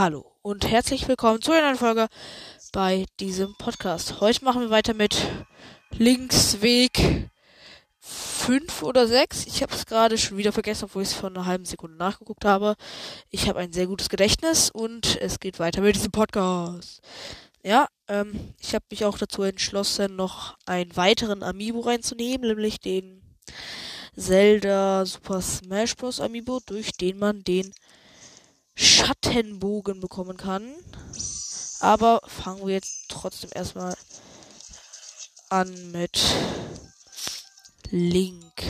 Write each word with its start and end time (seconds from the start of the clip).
Hallo 0.00 0.24
und 0.40 0.66
herzlich 0.66 1.06
willkommen 1.08 1.42
zu 1.42 1.52
einer 1.52 1.76
Folge 1.76 2.08
bei 2.72 3.04
diesem 3.20 3.54
Podcast. 3.58 4.22
Heute 4.22 4.42
machen 4.46 4.62
wir 4.62 4.70
weiter 4.70 4.94
mit 4.94 5.28
Linksweg 5.90 7.28
5 7.98 8.82
oder 8.82 9.06
6. 9.06 9.44
Ich 9.44 9.62
habe 9.62 9.74
es 9.74 9.84
gerade 9.84 10.16
schon 10.16 10.38
wieder 10.38 10.52
vergessen, 10.52 10.86
obwohl 10.86 11.02
ich 11.02 11.10
es 11.10 11.14
vor 11.14 11.28
einer 11.28 11.44
halben 11.44 11.66
Sekunde 11.66 11.98
nachgeguckt 11.98 12.46
habe. 12.46 12.76
Ich 13.28 13.46
habe 13.46 13.58
ein 13.58 13.74
sehr 13.74 13.86
gutes 13.86 14.08
Gedächtnis 14.08 14.70
und 14.70 15.20
es 15.20 15.38
geht 15.38 15.58
weiter 15.58 15.82
mit 15.82 15.96
diesem 15.96 16.12
Podcast. 16.12 17.02
Ja, 17.62 17.86
ähm, 18.08 18.54
ich 18.58 18.74
habe 18.74 18.86
mich 18.90 19.04
auch 19.04 19.18
dazu 19.18 19.42
entschlossen, 19.42 20.16
noch 20.16 20.56
einen 20.64 20.96
weiteren 20.96 21.42
Amiibo 21.42 21.80
reinzunehmen, 21.80 22.48
nämlich 22.48 22.80
den 22.80 23.20
Zelda 24.16 25.04
Super 25.04 25.42
Smash 25.42 25.94
Bros. 25.94 26.22
Amiibo, 26.22 26.60
durch 26.64 26.92
den 26.92 27.18
man 27.18 27.44
den 27.44 27.74
Schattenbogen 28.74 30.00
bekommen 30.00 30.36
kann. 30.36 30.74
Aber 31.80 32.20
fangen 32.26 32.66
wir 32.66 32.74
jetzt 32.74 33.06
trotzdem 33.08 33.50
erstmal 33.54 33.96
an 35.48 35.90
mit 35.92 36.20
Link 37.90 38.62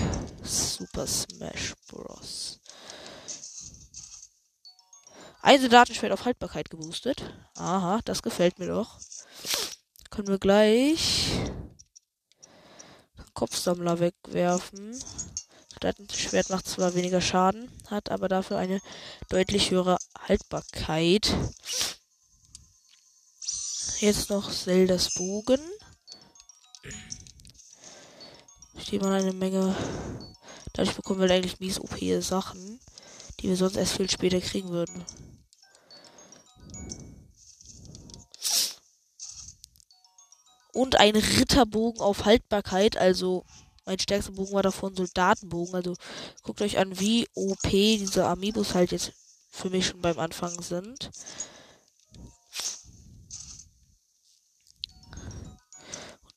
Super 0.42 1.06
Smash 1.06 1.74
Bros. 1.88 2.60
Datenschwert 5.42 6.12
auf 6.12 6.24
Haltbarkeit 6.24 6.70
geboostet. 6.70 7.22
Aha, 7.56 8.00
das 8.04 8.22
gefällt 8.22 8.58
mir 8.58 8.68
doch. 8.68 8.98
Können 10.10 10.28
wir 10.28 10.38
gleich 10.38 11.30
Kopfsammler 13.34 14.00
wegwerfen. 14.00 14.98
Schwert 16.12 16.50
macht 16.50 16.66
zwar 16.66 16.94
weniger 16.94 17.20
Schaden, 17.20 17.70
hat 17.86 18.10
aber 18.10 18.28
dafür 18.28 18.58
eine 18.58 18.80
deutlich 19.28 19.70
höhere 19.70 19.98
Haltbarkeit. 20.28 21.32
Jetzt 23.98 24.30
noch 24.30 24.50
Zeldas 24.50 25.14
Bogen. 25.14 25.60
Steht 28.78 29.02
man 29.02 29.12
eine 29.12 29.32
Menge. 29.32 29.74
Dadurch 30.72 30.96
bekommen 30.96 31.20
wir 31.20 31.30
eigentlich 31.30 31.60
mies 31.60 31.78
OP 31.78 31.98
Sachen, 32.22 32.80
die 33.40 33.48
wir 33.48 33.56
sonst 33.56 33.76
erst 33.76 33.96
viel 33.96 34.10
später 34.10 34.40
kriegen 34.40 34.70
würden. 34.70 35.04
Und 40.72 40.96
ein 40.96 41.16
Ritterbogen 41.16 42.00
auf 42.00 42.24
Haltbarkeit, 42.24 42.96
also 42.96 43.44
mein 43.90 43.98
stärkster 43.98 44.32
Bogen 44.32 44.52
war 44.52 44.62
davon 44.62 44.94
Soldatenbogen. 44.94 45.74
Also 45.74 45.96
guckt 46.44 46.62
euch 46.62 46.78
an, 46.78 47.00
wie 47.00 47.26
OP 47.34 47.68
diese 47.68 48.24
Amiibos 48.24 48.74
halt 48.74 48.92
jetzt 48.92 49.12
für 49.50 49.68
mich 49.68 49.88
schon 49.88 50.00
beim 50.00 50.18
Anfang 50.20 50.62
sind. 50.62 51.10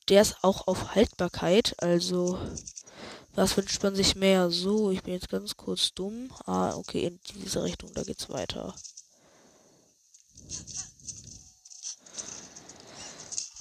der 0.08 0.20
ist 0.20 0.36
auch 0.42 0.66
auf 0.66 0.94
Haltbarkeit. 0.94 1.74
Also, 1.78 2.38
was 3.34 3.56
wünscht 3.56 3.82
man 3.82 3.94
sich 3.94 4.16
mehr? 4.16 4.50
So, 4.50 4.90
ich 4.90 5.02
bin 5.02 5.14
jetzt 5.14 5.30
ganz 5.30 5.56
kurz 5.56 5.94
dumm. 5.94 6.30
Ah, 6.44 6.74
okay, 6.76 7.06
in 7.06 7.20
diese 7.34 7.62
Richtung, 7.62 7.94
da 7.94 8.02
geht's 8.02 8.28
weiter. 8.28 8.74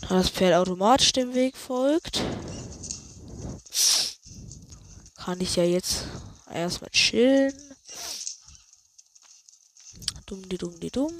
Da 0.02 0.10
das 0.10 0.30
Pferd 0.30 0.56
automatisch 0.56 1.14
dem 1.14 1.34
Weg 1.34 1.56
folgt 1.56 2.22
kann 5.24 5.40
ich 5.40 5.56
ja 5.56 5.64
jetzt 5.64 6.04
erstmal 6.52 6.90
chillen. 6.90 7.54
Dumm, 10.26 10.50
die 10.50 10.58
dumm, 10.58 10.78
die 10.82 10.92
dumm. 10.92 11.14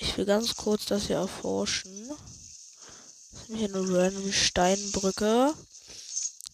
Ich 0.00 0.16
will 0.16 0.24
ganz 0.24 0.56
kurz 0.56 0.86
das 0.86 1.08
hier 1.08 1.16
erforschen. 1.16 2.08
Das 2.08 3.50
ist 3.50 3.56
hier 3.56 3.68
eine 3.68 3.86
random 3.86 4.32
Steinbrücke, 4.32 5.52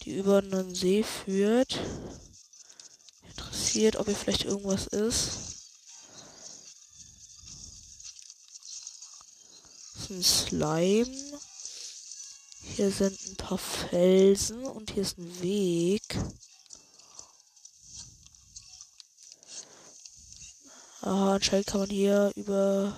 die 0.03 0.17
über 0.17 0.39
einen 0.39 0.75
See 0.75 1.05
führt. 1.05 1.79
Interessiert, 3.29 3.95
ob 3.95 4.07
hier 4.07 4.17
vielleicht 4.17 4.45
irgendwas 4.45 4.89
ist 4.89 5.45
ein 10.15 10.23
Slime. 10.23 11.34
Hier 12.77 12.91
sind 12.91 13.17
ein 13.29 13.37
paar 13.37 13.59
Felsen 13.59 14.65
und 14.65 14.91
hier 14.91 15.03
ist 15.03 15.17
ein 15.17 15.43
Weg. 15.43 16.03
Aha, 21.03 21.35
anscheinend 21.35 21.69
kann 21.69 21.83
man 21.83 21.91
hier 21.91 22.33
über 22.35 22.97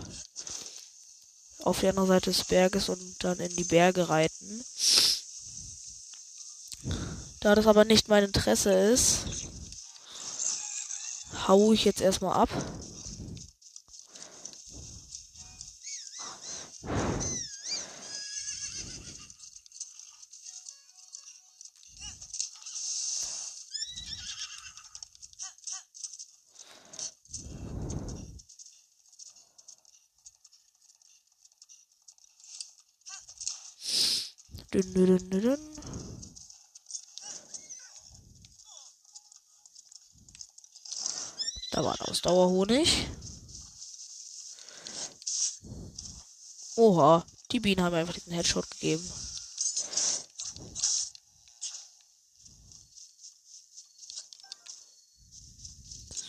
auf 1.58 1.80
die 1.80 1.88
andere 1.88 2.06
Seite 2.06 2.30
des 2.30 2.44
Berges 2.44 2.88
und 2.88 3.22
dann 3.22 3.38
in 3.38 3.54
die 3.54 3.64
Berge 3.64 4.08
reiten. 4.08 4.64
Da 7.40 7.54
das 7.54 7.66
aber 7.66 7.84
nicht 7.84 8.08
mein 8.08 8.24
Interesse 8.24 8.72
ist, 8.72 9.26
hau 11.46 11.74
ich 11.74 11.84
jetzt 11.84 12.00
erstmal 12.00 12.34
ab. 12.34 12.48
Dün, 34.76 34.94
dün, 34.94 35.30
dün, 35.30 35.42
dün. 35.42 35.58
Da 41.72 41.84
war 41.84 41.94
ein 41.98 42.06
Ausdauerhonig. 42.06 43.08
Oha, 46.76 47.24
die 47.50 47.60
Bienen 47.60 47.84
haben 47.84 47.94
einfach 47.94 48.12
diesen 48.12 48.34
Headshot 48.34 48.70
gegeben. 48.72 49.10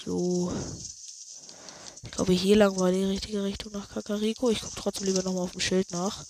So. 0.05 0.53
Ich 2.03 2.11
glaube, 2.11 2.31
hier 2.31 2.55
lang 2.55 2.79
war 2.79 2.91
die 2.93 3.03
richtige 3.03 3.43
Richtung 3.43 3.73
nach 3.73 3.89
Kakariko. 3.89 4.49
Ich 4.51 4.61
gucke 4.61 4.79
trotzdem 4.79 5.07
lieber 5.07 5.21
nochmal 5.23 5.43
auf 5.43 5.51
dem 5.51 5.59
Schild 5.59 5.91
nach. 5.91 6.23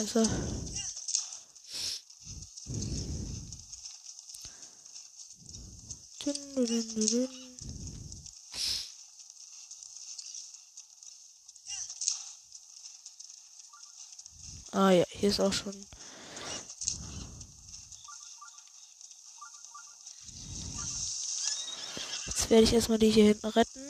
Dün, 0.00 0.06
dün, 6.56 6.66
dün, 6.66 7.08
dün. 7.08 7.28
Ah 14.72 14.90
ja, 14.92 15.04
hier 15.10 15.28
ist 15.28 15.40
auch 15.40 15.52
schon. 15.52 15.74
Jetzt 22.26 22.48
werde 22.48 22.64
ich 22.64 22.72
erstmal 22.72 22.98
die 22.98 23.10
hier 23.10 23.24
hinten 23.24 23.48
retten. 23.48 23.84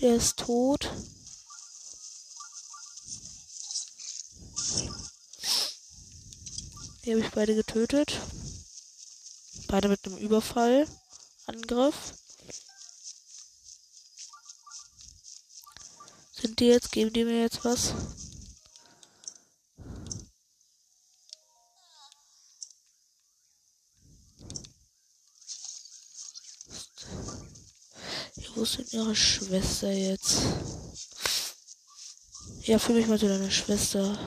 Der 0.00 0.16
ist 0.16 0.38
tot. 0.38 0.90
Die 7.12 7.16
habe 7.18 7.26
ich 7.26 7.34
beide 7.34 7.54
getötet. 7.54 8.18
Beide 9.68 9.88
mit 9.88 10.00
einem 10.06 10.16
Überfallangriff. 10.16 12.14
Sind 16.32 16.58
die 16.58 16.68
jetzt? 16.68 16.90
Geben 16.90 17.12
die 17.12 17.24
mir 17.24 17.42
jetzt 17.42 17.66
was? 17.66 17.92
Wo 28.54 28.62
ist 28.62 28.78
denn 28.78 28.86
ihre 28.92 29.14
Schwester 29.14 29.92
jetzt? 29.92 30.38
Ja, 32.62 32.78
für 32.78 32.94
mich 32.94 33.06
mal 33.06 33.18
zu 33.18 33.28
deiner 33.28 33.50
Schwester. 33.50 34.18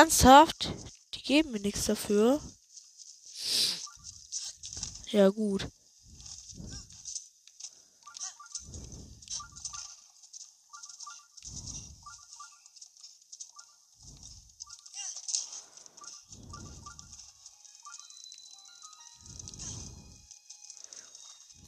Ernsthaft? 0.00 0.72
Die 1.12 1.22
geben 1.22 1.50
mir 1.50 1.60
nichts 1.60 1.84
dafür. 1.84 2.40
Ja, 5.10 5.28
gut. 5.28 5.68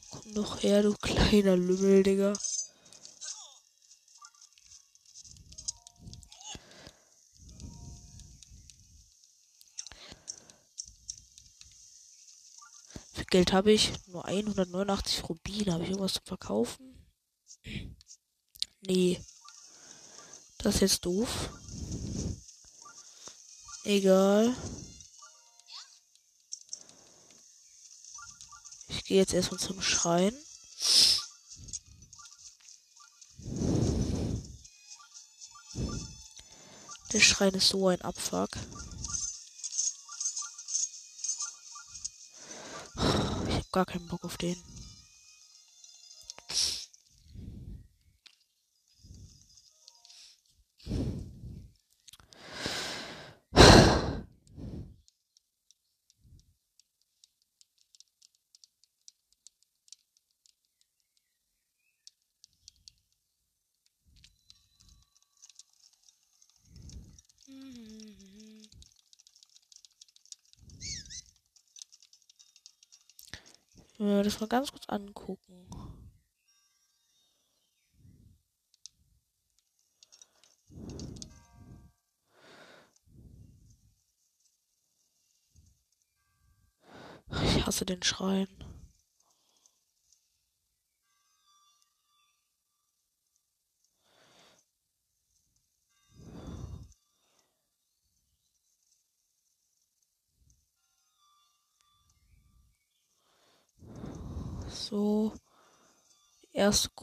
Komm 0.08 0.32
doch 0.32 0.62
her, 0.62 0.82
du 0.82 0.94
kleiner 1.02 1.58
Lümmel, 1.58 2.02
Digga. 2.02 2.32
Geld 13.32 13.54
habe 13.54 13.72
ich? 13.72 13.92
Nur 14.08 14.26
189 14.26 15.26
Rubine. 15.26 15.72
Habe 15.72 15.84
ich 15.84 15.88
irgendwas 15.88 16.12
zu 16.12 16.20
verkaufen? 16.22 17.08
Nee. 18.82 19.24
Das 20.58 20.74
ist 20.74 20.80
jetzt 20.82 21.06
doof. 21.06 21.48
Egal. 23.84 24.54
Ich 28.88 29.04
gehe 29.04 29.16
jetzt 29.16 29.32
erstmal 29.32 29.60
zum 29.60 29.80
Schrein. 29.80 30.36
Der 37.14 37.20
Schrein 37.20 37.54
ist 37.54 37.68
so 37.68 37.88
ein 37.88 38.02
Abfuck. 38.02 38.50
Gar 43.72 43.86
keinen 43.86 44.06
Bock 44.06 44.24
auf 44.24 44.36
den. 44.36 44.56
Das 74.32 74.40
mal 74.40 74.46
ganz 74.46 74.72
kurz 74.72 74.88
angucken. 74.88 75.68
Ich 87.44 87.66
hasse 87.66 87.84
den 87.84 88.02
Schrein. 88.02 88.48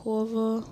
Kurve. 0.02 0.64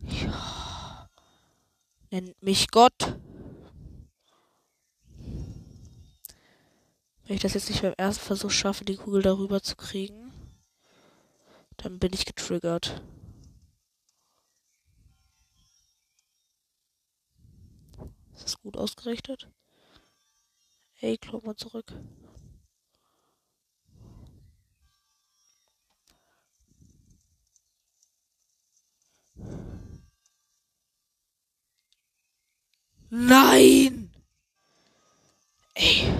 Ja. 0.00 1.10
Nennt 2.10 2.42
mich 2.42 2.70
Gott. 2.70 2.92
Wenn 7.24 7.36
ich 7.36 7.42
das 7.42 7.52
jetzt 7.52 7.68
nicht 7.68 7.82
beim 7.82 7.92
ersten 7.98 8.24
Versuch 8.24 8.50
schaffe, 8.50 8.86
die 8.86 8.96
Kugel 8.96 9.20
darüber 9.20 9.62
zu 9.62 9.76
kriegen, 9.76 10.32
dann 11.76 11.98
bin 11.98 12.14
ich 12.14 12.24
getriggert. 12.24 13.02
Ist 18.44 18.60
gut 18.62 18.76
ausgerichtet? 18.76 19.48
Hey, 20.94 21.16
glaub 21.16 21.44
mal 21.44 21.56
zurück. 21.56 21.92
Nein! 33.10 34.10
Ey. 35.74 36.12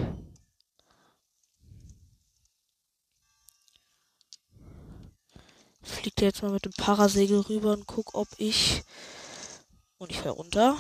Fliegt 5.83 6.21
jetzt 6.21 6.43
mal 6.43 6.51
mit 6.51 6.65
dem 6.65 6.73
Parasegel 6.73 7.41
rüber 7.41 7.73
und 7.73 7.87
guck, 7.87 8.15
ob 8.15 8.29
ich. 8.39 8.83
Und 9.99 10.13
ich 10.13 10.19
fahre 10.19 10.37
runter. 10.37 10.79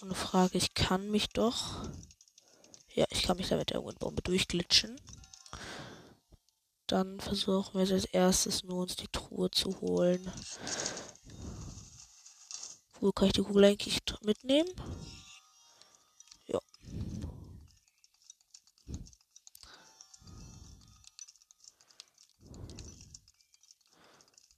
So 0.00 0.14
Frage, 0.14 0.56
ich 0.56 0.72
kann 0.72 1.10
mich 1.10 1.28
doch. 1.28 1.86
Ja, 2.94 3.04
ich 3.10 3.22
kann 3.22 3.36
mich 3.36 3.48
da 3.48 3.56
mit 3.56 3.68
der 3.68 3.84
Windbombe 3.84 4.22
durchglitschen. 4.22 4.98
Dann 6.86 7.20
versuchen 7.20 7.74
wir 7.74 7.94
als 7.94 8.06
erstes 8.06 8.64
nur 8.64 8.80
uns 8.80 8.96
die 8.96 9.08
Truhe 9.08 9.50
zu 9.50 9.78
holen. 9.82 10.32
Wo 12.98 13.12
kann 13.12 13.26
ich 13.26 13.34
die 13.34 13.42
Kugel 13.42 13.64
eigentlich 13.64 14.00
mitnehmen? 14.22 14.70
Ja. 16.46 16.60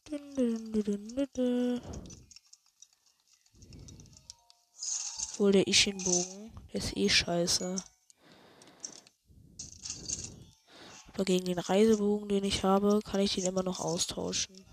Dun, 0.05 0.73
dun, 0.73 1.29
dun, 1.35 1.83
Obwohl 5.43 5.55
der 5.55 5.67
Ishin-Bogen, 5.67 6.53
ist 6.73 6.97
eh 6.97 7.09
scheiße. 7.09 7.75
Aber 11.13 11.25
gegen 11.25 11.47
den 11.47 11.59
Reisebogen, 11.59 12.29
den 12.29 12.45
ich 12.45 12.63
habe, 12.63 13.01
kann 13.03 13.19
ich 13.19 13.35
den 13.35 13.47
immer 13.47 13.65
noch 13.65 13.81
austauschen. 13.81 14.65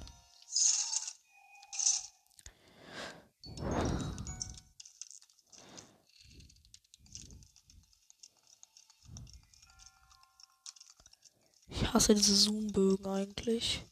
Ich 11.68 11.92
hasse 11.92 12.14
diese 12.14 12.36
Zoombögen 12.36 13.08
eigentlich. 13.08 13.88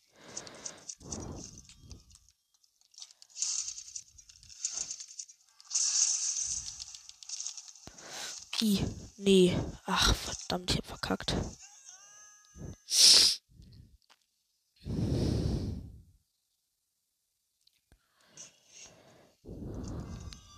Nee. 9.27 9.53
Ach, 9.85 10.15
verdammt, 10.15 10.71
ich 10.71 10.77
hab 10.77 10.85
verkackt. 10.85 11.35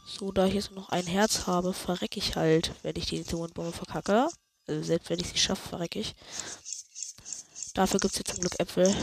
So, 0.06 0.32
da 0.32 0.46
ich 0.46 0.54
jetzt 0.54 0.72
noch 0.74 0.90
ein 0.90 1.08
Herz 1.08 1.48
habe, 1.48 1.74
verrecke 1.74 2.20
ich 2.20 2.36
halt, 2.36 2.76
wenn 2.84 2.96
ich 2.96 3.08
die 3.08 3.24
Zungenbombe 3.24 3.72
verkacke. 3.72 4.30
Also 4.68 4.84
selbst 4.84 5.10
wenn 5.10 5.20
ich 5.20 5.30
sie 5.30 5.40
schaffe, 5.40 5.68
verrecke 5.70 6.02
ich. 6.02 6.14
Dafür 7.74 8.00
gibt 8.00 8.14
es 8.14 8.20
jetzt 8.20 8.36
zum 8.36 8.42
Glück 8.42 8.60
Äpfel. 8.60 8.96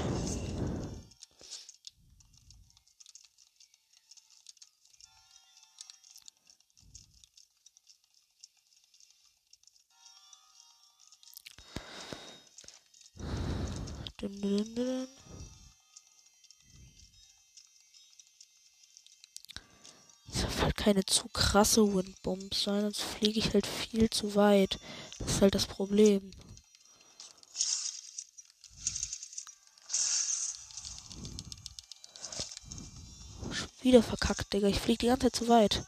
Ich 20.33 20.43
habe 20.45 20.63
halt 20.63 20.77
keine 20.77 21.05
zu 21.05 21.29
krasse 21.29 21.83
Windbomb 21.83 22.55
sein, 22.55 22.83
sonst 22.83 23.03
fliege 23.03 23.41
ich 23.41 23.55
halt 23.55 23.67
viel 23.67 24.09
zu 24.09 24.37
weit. 24.37 24.79
Das 25.19 25.29
ist 25.31 25.43
halt 25.43 25.55
das 25.57 25.67
Problem. 25.67 26.31
Schon 33.51 33.69
wieder 33.83 34.03
verkackt, 34.03 34.53
Digga. 34.53 34.69
Ich 34.69 34.79
fliege 34.79 34.99
die 34.99 35.07
ganze 35.07 35.27
Zeit 35.27 35.37
zu 35.37 35.49
weit. 35.49 35.85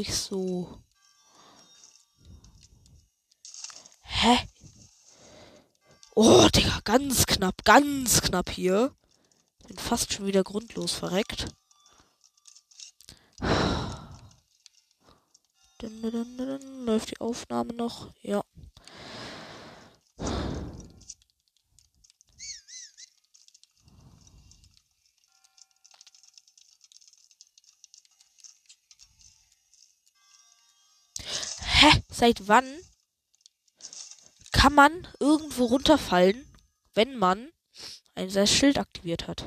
Versuche 0.00 0.10
ich 0.10 0.14
so. 0.14 0.82
Hä? 4.02 4.48
Oh, 6.14 6.48
Digga, 6.54 6.80
ganz 6.84 7.26
knapp, 7.26 7.64
ganz 7.64 8.20
knapp 8.22 8.50
hier. 8.50 8.94
Bin 9.66 9.78
fast 9.78 10.12
schon 10.12 10.26
wieder 10.26 10.42
grundlos 10.42 10.92
verreckt. 10.92 11.48
Dun, 15.78 16.02
dun, 16.02 16.36
dun, 16.36 16.84
Läuft 16.84 17.10
die 17.10 17.20
Aufnahme 17.20 17.72
noch? 17.72 18.12
Ja. 18.22 18.44
Seit 32.20 32.48
wann 32.48 32.66
kann 34.52 34.74
man 34.74 35.08
irgendwo 35.20 35.64
runterfallen, 35.64 36.44
wenn 36.92 37.16
man 37.16 37.50
ein 38.14 38.46
Schild 38.46 38.76
aktiviert 38.76 39.26
hat? 39.26 39.42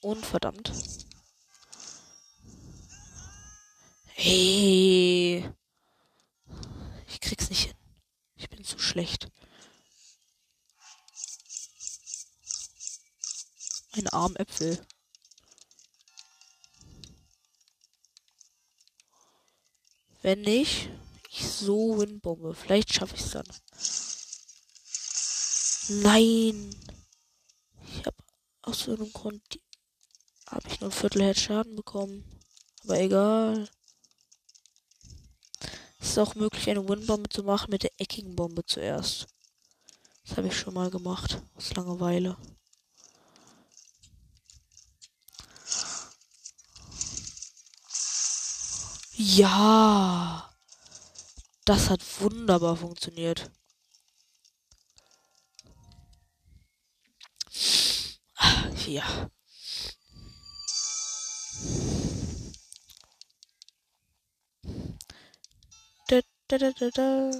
Und 0.00 0.24
verdammt. 0.24 0.72
Hey. 4.14 5.52
Ich 7.06 7.20
krieg's 7.20 7.50
nicht 7.50 7.64
hin. 7.66 7.79
Schlecht. 8.90 9.30
Ein 13.92 14.08
arm 14.08 14.34
Äpfel. 14.34 14.84
Wenn 20.22 20.40
nicht, 20.40 20.90
ich 21.30 21.46
so 21.46 21.98
Windbombe. 21.98 22.52
Vielleicht 22.52 22.92
schaffe 22.92 23.14
ich 23.14 23.22
es 23.22 23.30
dann. 23.30 23.46
Nein. 26.02 26.74
Ich 27.86 28.04
habe 28.06 28.16
aus 28.62 28.80
so 28.80 28.94
einem 28.94 29.12
Grund 29.12 29.60
habe 30.48 30.68
ich 30.68 30.80
nur 30.80 30.90
ein 30.90 30.96
Viertel 30.96 31.22
Herz 31.22 31.38
Schaden 31.38 31.76
bekommen. 31.76 32.24
Aber 32.82 32.98
egal. 32.98 33.70
Ist 36.00 36.18
auch 36.18 36.34
möglich, 36.34 36.49
eine 36.68 36.86
Windbombe 36.88 37.28
zu 37.28 37.42
machen 37.42 37.70
mit 37.70 37.82
der 37.82 37.92
eckigen 37.98 38.36
Bombe 38.36 38.64
zuerst. 38.64 39.28
Das 40.26 40.36
habe 40.36 40.48
ich 40.48 40.56
schon 40.56 40.74
mal 40.74 40.90
gemacht. 40.90 41.42
Aus 41.56 41.74
Langeweile. 41.74 42.36
Ja. 49.16 50.50
Das 51.64 51.88
hat 51.90 52.00
wunderbar 52.20 52.76
funktioniert. 52.76 53.50
Ja. 58.86 59.30
Da, 66.50 66.58
da, 66.58 66.72
da, 66.72 66.90
da. 66.90 67.30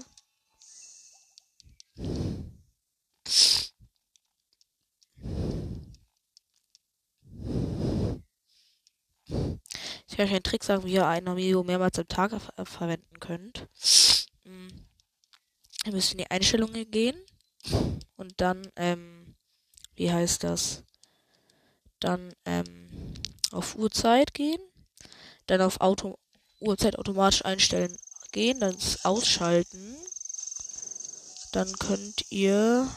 Ich 10.06 10.16
kann 10.16 10.26
euch 10.26 10.30
einen 10.30 10.44
Trick 10.44 10.62
sagen, 10.62 10.84
wie 10.84 10.92
ihr 10.92 11.08
ein 11.08 11.26
Amiibo 11.26 11.64
mehrmals 11.64 11.98
am 11.98 12.06
Tag 12.06 12.40
ver 12.40 12.64
verwenden 12.64 13.18
könnt. 13.18 13.66
Hm. 14.44 14.86
Ihr 15.86 15.92
müsst 15.92 16.12
in 16.12 16.18
die 16.18 16.30
Einstellungen 16.30 16.88
gehen 16.88 17.16
und 18.14 18.40
dann, 18.40 18.70
ähm, 18.76 19.34
wie 19.96 20.12
heißt 20.12 20.44
das? 20.44 20.84
Dann, 21.98 22.32
ähm, 22.44 23.14
auf 23.50 23.74
Uhrzeit 23.74 24.34
gehen, 24.34 24.60
dann 25.46 25.62
auf 25.62 25.80
Auto 25.80 26.16
Uhrzeit 26.60 26.96
automatisch 26.96 27.44
einstellen 27.44 27.98
gehen, 28.32 28.60
dann 28.60 28.76
ausschalten. 29.02 29.96
Dann 31.52 31.72
könnt 31.78 32.30
ihr 32.30 32.88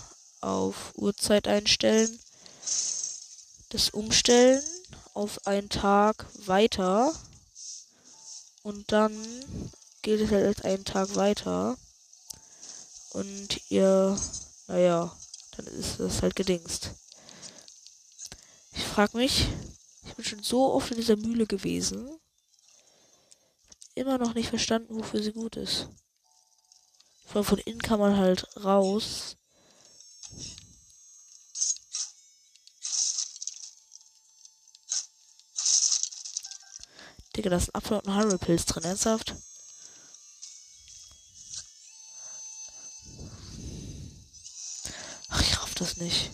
auf 0.41 0.93
Uhrzeit 0.95 1.47
einstellen, 1.47 2.19
das 3.69 3.89
umstellen 3.91 4.61
auf 5.13 5.47
einen 5.47 5.69
Tag 5.69 6.25
weiter 6.45 7.13
und 8.61 8.91
dann 8.91 9.13
geht 10.01 10.19
es 10.19 10.31
halt 10.31 10.65
einen 10.65 10.85
Tag 10.85 11.15
weiter 11.15 11.77
und 13.11 13.59
ihr, 13.69 14.19
naja, 14.67 15.15
dann 15.55 15.67
ist 15.67 15.99
das 15.99 16.21
halt 16.21 16.35
gedingst. 16.35 16.91
Ich 18.73 18.83
frag 18.83 19.13
mich, 19.13 19.47
ich 20.05 20.15
bin 20.15 20.25
schon 20.25 20.43
so 20.43 20.73
oft 20.73 20.91
in 20.91 20.97
dieser 20.97 21.15
Mühle 21.15 21.45
gewesen, 21.45 22.19
immer 23.95 24.17
noch 24.17 24.33
nicht 24.33 24.49
verstanden, 24.49 24.95
wofür 24.95 25.21
sie 25.21 25.31
gut 25.31 25.55
ist. 25.55 25.89
Von, 27.25 27.43
von 27.43 27.57
innen 27.59 27.81
kann 27.81 27.99
man 27.99 28.17
halt 28.17 28.47
raus. 28.63 29.37
Digga, 37.35 37.49
da 37.49 37.57
ist 37.57 37.69
ein 37.69 37.75
Apfel 37.75 37.97
und 37.97 38.07
ein 38.07 38.15
Hyrule-Pilz 38.15 38.65
drin, 38.65 38.83
ernsthaft? 38.83 39.33
Ach, 45.29 45.41
ich 45.41 45.59
raff 45.59 45.73
das 45.73 45.97
nicht. 45.97 46.29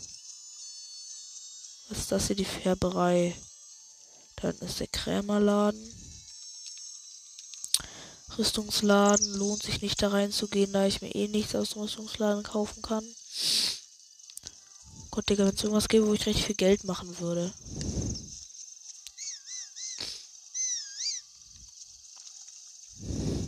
Was 1.88 2.00
ist 2.00 2.12
das 2.12 2.28
hier, 2.28 2.36
die 2.36 2.46
Färberei? 2.46 3.34
Dann 4.36 4.58
ist 4.58 4.82
der 4.82 4.88
Krämerladen. 4.88 5.99
Rüstungsladen 8.40 9.34
lohnt 9.34 9.64
sich 9.64 9.82
nicht 9.82 10.02
da 10.02 10.08
reinzugehen, 10.08 10.72
da 10.72 10.86
ich 10.86 11.02
mir 11.02 11.14
eh 11.14 11.28
nichts 11.28 11.56
aus 11.56 11.72
dem 11.72 11.82
Rüstungsladen 11.82 12.42
kaufen 12.42 12.82
kann. 12.82 13.04
Gott, 15.12 15.30
Digga, 15.30 15.46
wenn 15.46 15.54
es 15.54 15.62
irgendwas 15.62 15.90
gäbe, 15.90 16.08
wo 16.08 16.14
ich 16.14 16.26
richtig 16.26 16.46
viel 16.46 16.56
Geld 16.56 16.86
machen 16.86 17.20
würde. 17.20 17.54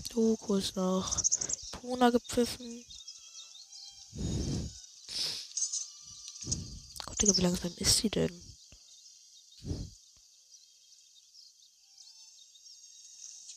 Du, 0.10 0.36
kurz 0.36 0.76
noch 0.76 1.18
Puna 1.72 2.10
gepfiffen. 2.10 2.86
Gott, 7.06 7.22
Digga, 7.22 7.38
wie 7.38 7.42
langsam 7.42 7.74
ist 7.78 7.98
sie 7.98 8.10
denn? 8.10 8.44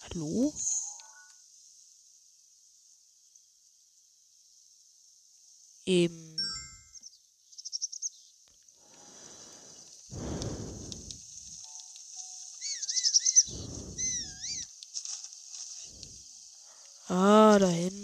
Hallo? 0.02 0.54
Eben. 5.86 6.34
Ah, 17.08 17.58
da 17.58 17.68
hinten. 17.68 18.03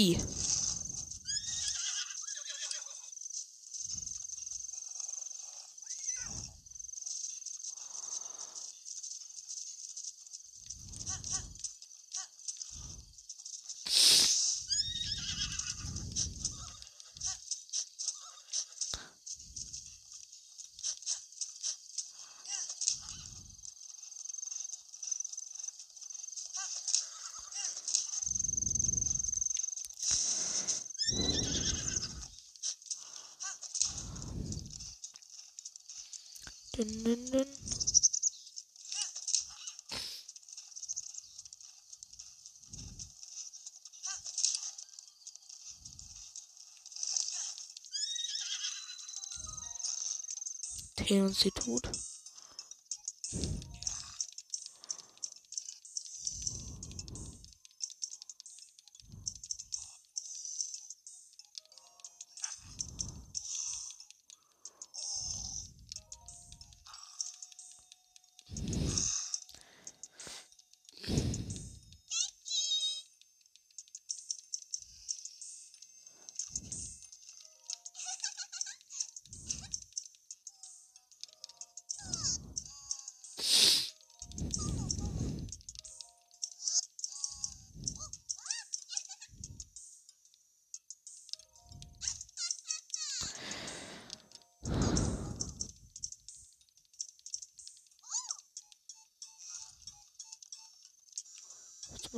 ir. 0.00 0.39
Dun, 36.80 37.30
dun. 37.30 37.46
Institut. 51.10 51.82
Ich 51.92 52.09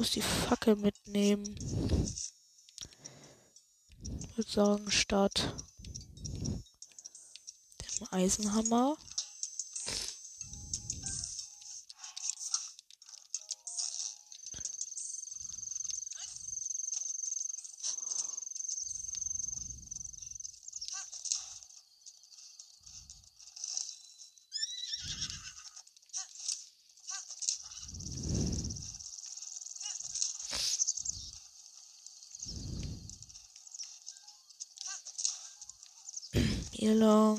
muss 0.03 0.11
die 0.11 0.21
Fackel 0.21 0.75
mitnehmen. 0.75 1.45
Ich 4.03 4.37
würde 4.37 4.51
sagen, 4.51 4.91
statt 4.91 5.55
dem 8.01 8.09
Eisenhammer. 8.11 8.97
Hier 36.83 36.97
lang. 36.97 37.39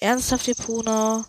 Ernsthaft, 0.00 0.48
Epona. 0.48 1.24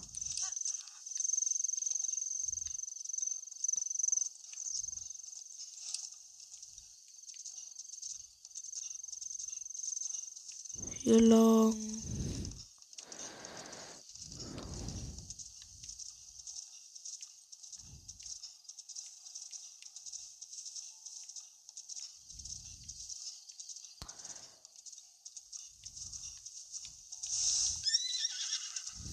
Hier 11.03 11.21
lang. 11.21 12.01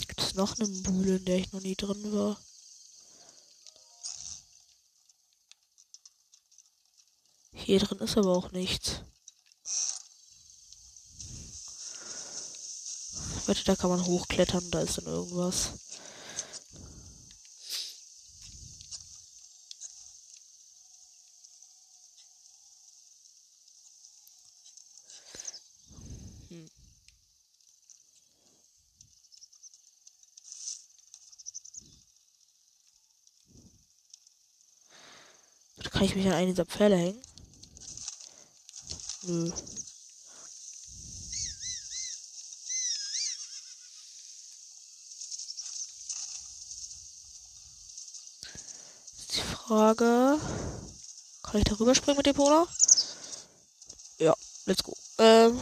Gibt 0.08 0.20
es 0.20 0.34
noch 0.48 0.58
eine 0.58 0.68
Mühle, 0.68 1.16
in 1.16 1.24
der 1.24 1.36
ich 1.38 1.52
noch 1.52 1.60
nie 1.60 1.74
drin 1.76 2.12
war? 2.12 2.40
Hier 7.52 7.80
drin 7.80 7.98
ist 7.98 8.16
aber 8.16 8.36
auch 8.36 8.50
nichts. 8.52 9.02
Ich 13.36 13.48
wette, 13.48 13.64
da 13.64 13.76
kann 13.76 13.90
man 13.90 14.04
hochklettern, 14.04 14.70
da 14.70 14.80
ist 14.80 14.98
dann 14.98 15.06
irgendwas. 15.06 15.72
Kann 35.98 36.06
ich 36.06 36.14
mich 36.14 36.26
an 36.26 36.34
einen 36.34 36.50
dieser 36.50 36.64
Pfähle 36.64 36.94
hängen. 36.94 37.20
Nö. 39.22 39.50
Die 49.32 49.40
Frage. 49.40 50.38
Kann 51.42 51.58
ich 51.58 51.64
da 51.64 51.74
rüberspringen 51.74 52.18
mit 52.18 52.26
dem 52.26 52.36
Polar? 52.36 52.68
Ja, 54.18 54.34
let's 54.66 54.84
go. 54.84 54.96
Ähm. 55.18 55.60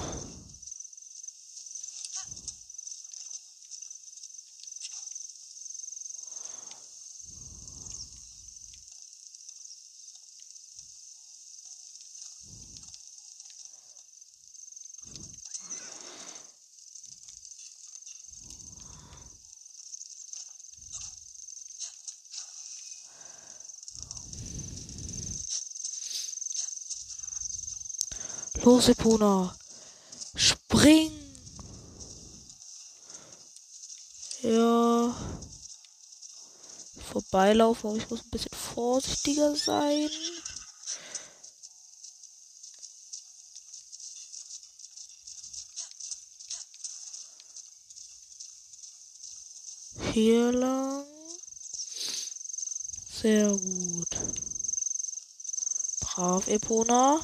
Los, 28.66 28.88
Epona. 28.88 29.56
Spring. 30.34 31.12
Ja. 34.42 35.14
Vorbeilaufen, 37.12 37.90
aber 37.90 37.98
ich 37.98 38.10
muss 38.10 38.24
ein 38.24 38.30
bisschen 38.30 38.50
vorsichtiger 38.74 39.54
sein. 39.54 40.10
Hier 50.12 50.50
lang. 50.50 51.04
Sehr 53.22 53.50
gut. 53.50 54.08
Brav, 56.00 56.48
Epona. 56.48 57.20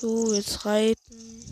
So, 0.00 0.32
jetzt 0.32 0.47
reiten. 0.64 1.44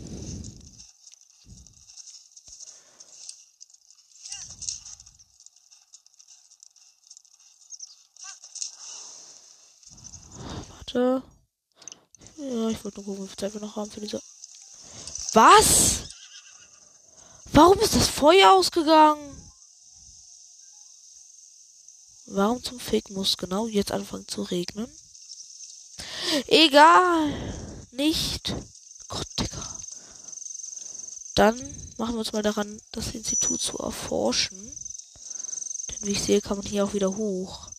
Warte. 10.69 11.23
Ja, 12.37 12.69
ich 12.69 12.83
wollte 12.83 12.99
nur 12.99 13.05
gucken, 13.05 13.23
wie 13.23 13.27
viel 13.27 13.37
Zeit 13.37 13.53
wir 13.53 13.61
noch 13.61 13.75
haben 13.75 13.91
für 13.91 14.01
diese. 14.01 14.21
Was? 15.33 16.03
Warum 17.51 17.79
ist 17.79 17.95
das 17.95 18.07
Feuer 18.07 18.53
ausgegangen? 18.53 19.35
Warum 22.27 22.63
zum 22.63 22.79
Fick 22.79 23.09
muss 23.09 23.37
genau 23.37 23.67
jetzt 23.67 23.91
anfangen 23.91 24.27
zu 24.27 24.43
regnen? 24.43 24.87
Egal. 26.47 27.33
Nicht. 27.91 28.53
Dann 31.37 31.55
machen 31.97 32.15
wir 32.15 32.19
uns 32.21 32.33
mal 32.33 32.41
daran, 32.41 32.81
das 32.91 33.13
Institut 33.13 33.61
zu 33.61 33.77
erforschen. 33.77 34.57
Denn 34.57 36.07
wie 36.07 36.13
ich 36.13 36.23
sehe, 36.23 36.41
kann 36.41 36.57
man 36.57 36.65
hier 36.65 36.83
auch 36.83 36.93
wieder 36.95 37.15
hoch. 37.15 37.69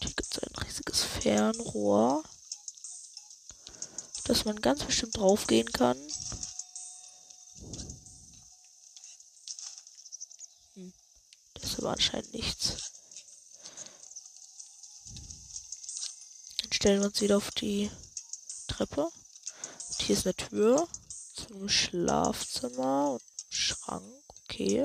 Hier 0.00 0.12
gibt 0.14 0.36
es 0.36 0.38
ein 0.38 0.54
riesiges 0.64 1.02
Fernrohr, 1.02 2.22
dass 4.22 4.44
man 4.44 4.60
ganz 4.60 4.84
bestimmt 4.84 5.16
draufgehen 5.16 5.72
kann. 5.72 5.98
Hm. 10.74 10.92
Das 11.54 11.70
ist 11.72 11.78
aber 11.80 11.90
anscheinend 11.90 12.32
nichts. 12.32 12.92
Dann 16.62 16.72
stellen 16.72 17.00
wir 17.00 17.08
uns 17.08 17.20
wieder 17.20 17.38
auf 17.38 17.50
die 17.50 17.90
Treppe. 18.82 19.02
Und 19.04 20.02
hier 20.02 20.16
ist 20.16 20.26
eine 20.26 20.34
Tür 20.34 20.88
zu 21.34 21.54
einem 21.54 21.68
Schlafzimmer 21.68 23.12
und 23.12 23.22
Schrank. 23.48 24.24
Okay. 24.44 24.82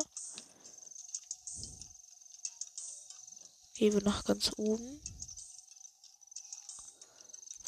Gehen 3.74 3.94
wir 3.94 4.04
nach 4.04 4.24
ganz 4.24 4.52
oben. 4.58 5.02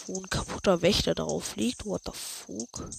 Wo 0.06 0.20
ein 0.20 0.30
kaputter 0.30 0.84
Wächter 0.84 1.16
drauf 1.16 1.56
liegt. 1.56 1.86
What 1.86 2.04
the 2.06 2.12
fuck? 2.14 2.90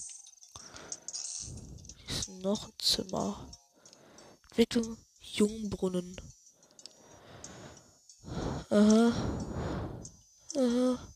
Hier 1.95 2.09
ist 2.09 2.27
noch 2.29 2.67
ein 2.67 2.79
Zimmer. 2.79 3.47
Entwicklung 4.49 4.97
Jungbrunnen. 5.19 6.19
Aha. 8.69 9.13
Aha. 10.57 11.13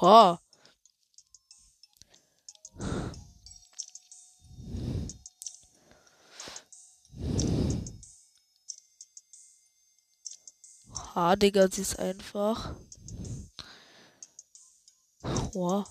Oha. 0.00 0.40
Ha, 11.14 11.36
Digga, 11.36 11.68
sie 11.70 11.82
ist 11.82 11.98
einfach. 11.98 12.74
Oha. 15.54 15.84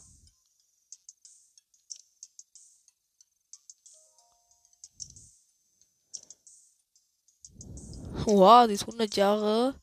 Oha, 8.26 8.68
die 8.68 8.74
ist 8.74 8.88
100 8.88 9.16
Jahre. 9.16 9.76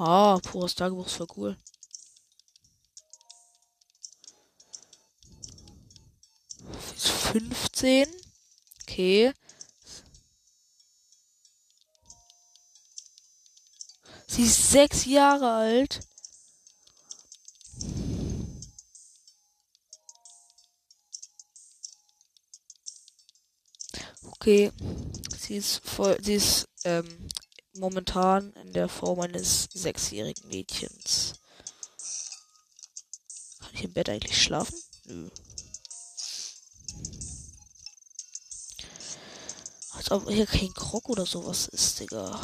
Ah, 0.00 0.38
pures 0.38 0.76
Tagebuch 0.76 1.06
ist 1.06 1.14
voll 1.14 1.26
cool. 1.36 1.56
Ist 6.94 7.08
15. 7.08 8.06
Okay. 8.82 9.32
Sie 14.28 14.44
ist 14.44 14.70
sechs 14.70 15.04
Jahre 15.04 15.50
alt. 15.50 16.00
Okay. 24.22 24.70
Sie 25.36 25.56
ist 25.56 25.84
voll. 25.84 26.16
Sie 26.22 26.34
ist 26.34 26.68
ähm, 26.84 27.28
momentan 27.74 28.52
in 28.54 28.72
der 28.72 28.88
Form 28.88 29.20
eines 29.20 29.68
sechsjährigen 29.72 30.48
Mädchens. 30.48 31.34
Kann 33.60 33.70
ich 33.74 33.84
im 33.84 33.92
Bett 33.92 34.08
eigentlich 34.08 34.42
schlafen? 34.42 34.78
Nö. 35.04 35.28
Als 39.92 40.10
ob 40.10 40.28
hier 40.30 40.46
kein 40.46 40.72
Krog 40.74 41.08
oder 41.08 41.26
sowas 41.26 41.68
ist, 41.68 42.00
Digga. 42.00 42.40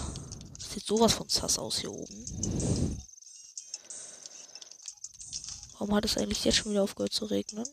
Sieht 0.59 0.87
sowas 0.87 1.13
von 1.13 1.29
sass 1.29 1.59
aus 1.59 1.79
hier 1.79 1.93
oben. 1.93 3.01
Warum 5.79 5.95
hat 5.95 6.05
es 6.05 6.17
eigentlich 6.17 6.45
jetzt 6.45 6.57
schon 6.57 6.73
wieder 6.73 6.83
aufgehört 6.83 7.13
zu 7.13 7.27
regnen? 7.27 7.67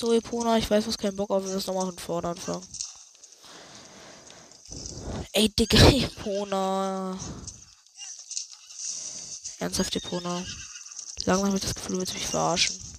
So, 0.00 0.14
Epona, 0.14 0.56
ich 0.56 0.70
weiß, 0.70 0.86
was 0.86 0.96
keinen 0.96 1.14
Bock 1.14 1.28
auf, 1.28 1.44
müssen 1.44 1.66
nochmal 1.66 1.84
von 1.84 1.98
vorne 1.98 2.28
anfangen. 2.28 2.66
Ey, 5.32 5.50
Digga, 5.50 5.78
Epona. 5.90 7.18
Ernsthaft, 9.58 9.96
Epona. 9.96 10.42
Langsam 11.26 11.48
habe 11.48 11.56
ich 11.58 11.62
das 11.62 11.74
Gefühl, 11.74 11.96
du 11.96 12.00
willst 12.00 12.14
mich 12.14 12.26
verarschen. 12.26 12.89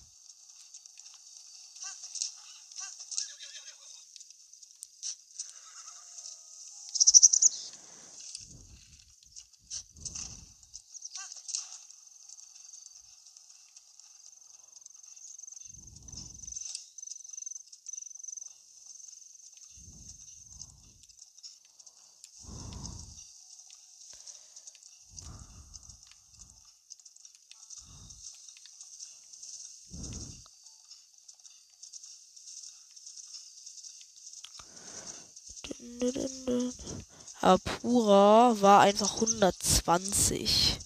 Pura 37.81 38.61
war 38.61 38.81
einfach 38.81 39.15
120. 39.15 40.77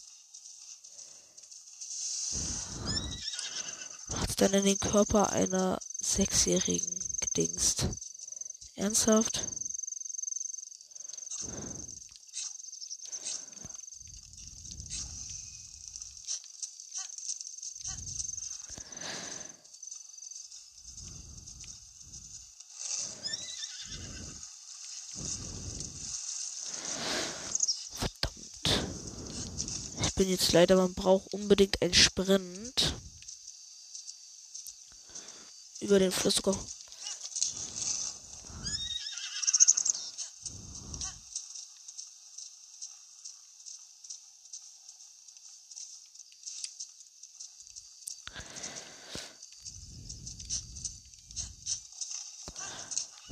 Hat 4.15 4.41
dann 4.41 4.53
in 4.53 4.63
den 4.63 4.79
Körper 4.79 5.31
einer 5.31 5.77
Sechsjährigen 5.99 7.03
gedingst. 7.19 7.89
Ernsthaft? 8.75 9.41
Bin 30.15 30.30
jetzt 30.30 30.54
leider, 30.54 30.78
man 30.78 30.93
braucht 30.93 31.34
unbedingt 31.34 31.82
einen 31.82 31.93
Sprint. 31.93 32.95
Über 35.82 35.99
den 35.99 36.12
Fluss 36.12 36.36
sogar. 36.36 36.58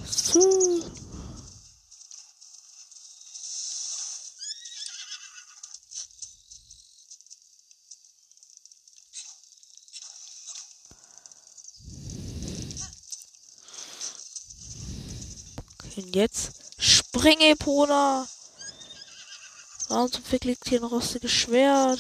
So. 0.06 0.84
Und 15.96 16.16
jetzt 16.16 16.52
spring 17.54 17.78
Epona. 17.78 18.28
Warum 19.90 20.12
zum 20.12 20.24
Fick 20.24 20.46
liegt 20.46 20.68
hier 20.68 20.80
ein 20.82 20.86
rostiges 20.86 21.32
Schwert? 21.32 22.00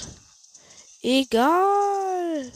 Egal. 1.02 2.52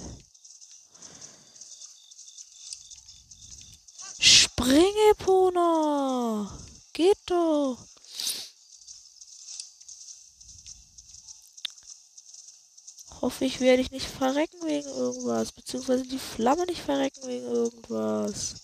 Spring 4.20 4.94
Epona. 5.12 6.52
Geht 6.94 7.18
doch. 7.28 7.78
Hoffe 13.22 13.46
ich 13.46 13.60
werde 13.60 13.82
ich 13.82 13.92
nicht 13.92 14.06
verrecken 14.06 14.62
wegen 14.64 14.88
irgendwas. 14.88 15.52
Beziehungsweise 15.52 16.04
die 16.04 16.20
Flamme 16.20 16.66
nicht 16.66 16.82
verrecken 16.82 17.28
wegen 17.28 17.46
irgendwas. 17.46 18.56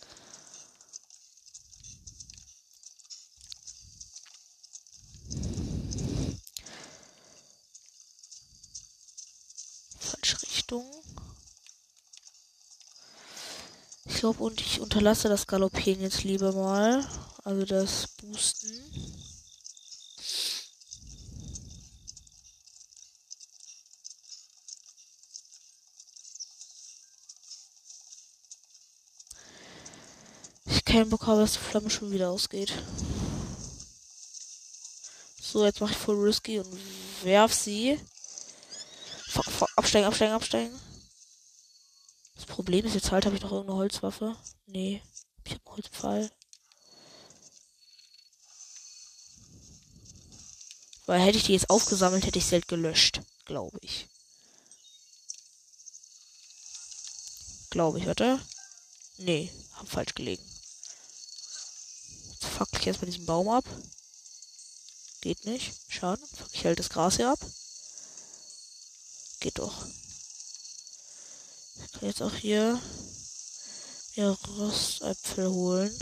Falsche 10.24 10.42
Richtung. 10.44 10.86
Ich 14.06 14.13
glaube, 14.24 14.42
und 14.42 14.62
ich 14.62 14.80
unterlasse 14.80 15.28
das 15.28 15.48
Galoppieren 15.48 16.02
jetzt 16.02 16.24
lieber 16.24 16.54
mal. 16.54 17.06
Also 17.44 17.66
das 17.66 18.08
Boosten. 18.08 18.72
Ich 30.68 30.86
keinen 30.86 31.10
Bock 31.10 31.28
habe, 31.28 31.42
dass 31.42 31.52
die 31.52 31.60
Flamme 31.60 31.90
schon 31.90 32.10
wieder 32.12 32.30
ausgeht. 32.30 32.72
So, 35.42 35.66
jetzt 35.66 35.82
mache 35.82 35.92
ich 35.92 35.98
voll 35.98 36.16
risky 36.24 36.60
und 36.60 36.80
werf 37.24 37.54
sie. 37.54 38.00
Absteigen, 39.76 40.08
absteigen, 40.08 40.34
absteigen. 40.34 40.93
Das 42.46 42.56
Problem 42.56 42.86
ist 42.86 42.94
jetzt 42.94 43.12
halt, 43.12 43.26
habe 43.26 43.38
ich 43.38 43.42
noch 43.42 43.54
irgendeine 43.54 43.80
Holzwaffe? 43.80 44.36
Nee, 44.66 45.02
ich 45.46 45.54
habe 45.54 45.62
einen 45.66 45.76
Holzpfeil. 45.78 46.32
Weil 51.06 51.22
hätte 51.22 51.38
ich 51.38 51.46
die 51.46 51.54
jetzt 51.54 51.70
aufgesammelt, 51.70 52.26
hätte 52.26 52.40
ich 52.40 52.46
sie 52.46 52.56
halt 52.56 52.68
gelöscht, 52.68 53.22
glaube 53.46 53.80
ich. 53.82 54.10
Glaube 57.70 58.00
ich, 58.00 58.08
warte. 58.08 58.42
Nee, 59.20 59.50
hab 59.76 59.88
falsch 59.88 60.14
gelegen. 60.14 60.44
Jetzt 62.30 62.46
fuck 62.46 62.68
ich 62.74 62.86
erstmal 62.86 63.10
diesen 63.10 63.26
Baum 63.26 63.48
ab. 63.48 63.64
Geht 65.22 65.46
nicht. 65.46 65.74
Schade. 65.88 66.22
Fuck 66.36 66.50
ich 66.52 66.66
halt 66.66 66.78
das 66.78 66.90
Gras 66.90 67.16
hier 67.16 67.30
ab. 67.30 67.40
Geht 69.40 69.60
doch. 69.60 69.86
Ich 71.86 71.92
kann 72.00 72.10
jetzt 72.10 72.22
auch 72.22 72.34
hier 72.34 72.80
mir 74.16 74.38
Rostäpfel 74.58 75.50
holen. 75.50 76.00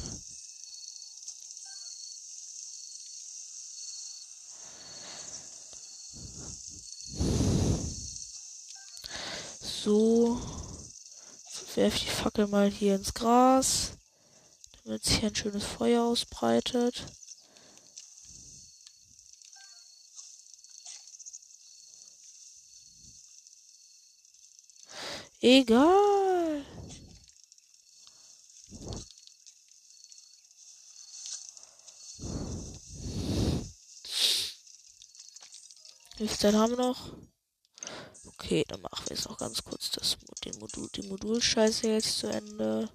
So. 9.62 10.39
Werfe 11.76 11.96
ich 11.96 12.04
die 12.04 12.10
Fackel 12.10 12.48
mal 12.48 12.70
hier 12.70 12.96
ins 12.96 13.13
Gras, 13.13 13.91
damit 14.84 15.06
sich 15.06 15.24
ein 15.24 15.34
schönes 15.34 15.63
Feuer 15.63 16.04
ausbreitet. 16.04 17.06
Egal. 25.41 26.63
Wie 36.17 36.27
viel 36.27 36.38
Zeit 36.38 36.54
haben 36.54 36.75
noch? 36.75 37.13
Okay, 38.27 38.63
dann 38.67 38.82
machen 38.82 39.06
wir 39.08 39.15
jetzt 39.15 39.27
noch 39.27 39.39
ganz 39.39 39.63
kurz 39.63 39.89
das, 39.89 40.17
den 40.45 40.60
Modul, 40.60 40.88
die 40.93 41.08
Modulscheiße 41.08 41.88
jetzt 41.88 42.19
zu 42.19 42.27
Ende. 42.27 42.89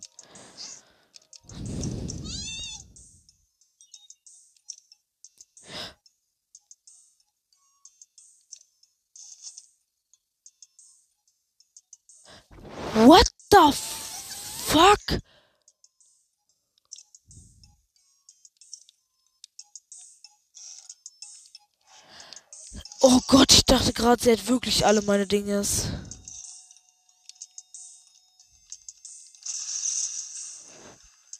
Gerade, 24.06 24.22
sie 24.22 24.30
hat 24.30 24.46
wirklich 24.46 24.86
alle 24.86 25.02
meine 25.02 25.26
Dinges. 25.26 25.88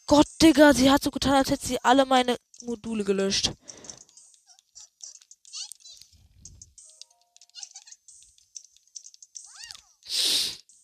Gott, 0.07 0.27
Digga, 0.43 0.75
sie 0.75 0.91
hat 0.91 1.03
so 1.03 1.11
getan, 1.13 1.35
als 1.35 1.51
hätte 1.51 1.67
sie 1.67 1.79
alle 1.85 2.07
meine 2.07 2.37
Module 2.63 3.05
gelöscht. 3.05 3.53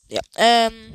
Ja, 0.09 0.21
ähm. 0.37 0.93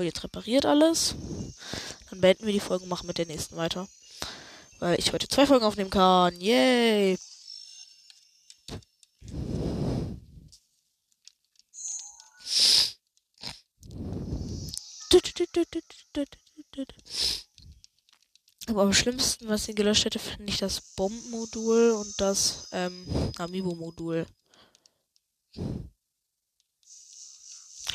Oh, 0.00 0.02
repariert 0.24 0.66
alles. 0.66 1.14
Dann 2.10 2.20
beenden 2.20 2.46
wir 2.46 2.52
die 2.52 2.60
Folge 2.60 2.84
und 2.84 2.90
machen 2.90 3.06
mit 3.06 3.18
der 3.18 3.26
nächsten 3.26 3.56
weiter. 3.56 3.88
Weil 4.78 4.98
ich 4.98 5.12
heute 5.12 5.28
zwei 5.28 5.46
Folgen 5.46 5.64
aufnehmen 5.64 5.90
kann. 5.90 6.40
Yay! 6.40 7.18
Aber 18.66 18.82
am 18.82 18.92
schlimmsten, 18.92 19.48
was 19.48 19.64
sie 19.64 19.74
gelöscht 19.74 20.04
hätte, 20.04 20.18
finde 20.18 20.50
ich 20.50 20.58
das 20.58 20.80
Bombenmodul 20.94 21.90
und 21.92 22.20
das 22.20 22.68
ähm, 22.72 23.06
Amiibo-Modul. 23.36 24.26
Kann 25.54 25.90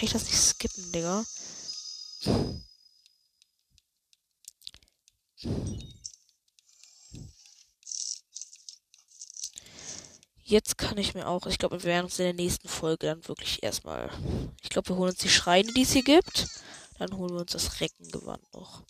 ich 0.02 0.12
das 0.12 0.26
nicht 0.26 0.38
skippen, 0.38 0.92
Digga? 0.92 1.24
Jetzt 10.48 10.78
kann 10.78 11.00
ich 11.00 11.16
mir 11.16 11.28
auch, 11.28 11.48
ich 11.48 11.58
glaube, 11.58 11.84
wir 11.84 11.90
werden 11.90 12.06
uns 12.06 12.20
in 12.20 12.26
der 12.26 12.34
nächsten 12.34 12.68
Folge 12.68 13.08
dann 13.08 13.28
wirklich 13.28 13.64
erstmal, 13.64 14.12
ich 14.62 14.70
glaube, 14.70 14.90
wir 14.90 14.96
holen 14.96 15.10
uns 15.10 15.20
die 15.20 15.30
Schreine, 15.30 15.74
die 15.74 15.82
es 15.82 15.92
hier 15.92 16.04
gibt. 16.04 16.48
Dann 17.00 17.18
holen 17.18 17.34
wir 17.34 17.42
uns 17.42 17.52
das 17.52 17.82
Reckengewand 17.82 18.44
noch. 18.54 18.84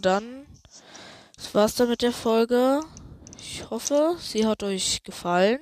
Dann, 0.00 0.46
das 1.36 1.54
war's 1.54 1.74
dann 1.74 1.88
mit 1.88 2.02
der 2.02 2.12
Folge. 2.12 2.80
Ich 3.38 3.68
hoffe, 3.70 4.16
sie 4.20 4.46
hat 4.46 4.62
euch 4.62 5.02
gefallen. 5.02 5.60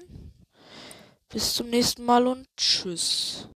Bis 1.29 1.55
zum 1.55 1.69
nächsten 1.71 2.05
Mal 2.05 2.27
und 2.27 2.47
tschüss. 2.57 3.49